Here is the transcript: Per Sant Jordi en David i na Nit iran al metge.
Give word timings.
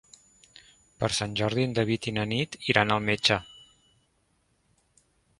Per 1.01 1.09
Sant 1.17 1.33
Jordi 1.41 1.65
en 1.67 1.75
David 1.79 2.07
i 2.11 2.13
na 2.15 2.23
Nit 2.31 2.57
iran 2.73 2.93
al 2.95 3.03
metge. 3.09 3.37